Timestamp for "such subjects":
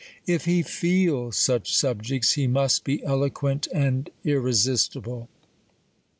1.31-2.31